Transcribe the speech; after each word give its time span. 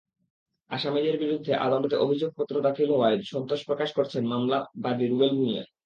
আসামিদের 0.71 1.15
বিরুদ্ধে 1.17 1.53
আদালতে 1.57 1.95
অভিযোগপত্র 1.97 2.55
দাখিল 2.61 2.89
হওয়ায় 2.91 3.17
সন্তোষ 3.31 3.59
প্রকাশ 3.65 3.89
করেছেন 3.93 4.23
মামলার 4.27 4.63
বাদী 4.83 5.05
রুবেল 5.05 5.31
ভূঁইয়া। 5.37 5.63